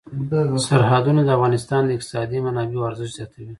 سرحدونه 0.67 1.21
د 1.23 1.29
افغانستان 1.37 1.81
د 1.85 1.89
اقتصادي 1.95 2.37
منابعو 2.45 2.87
ارزښت 2.89 3.13
زیاتوي. 3.17 3.49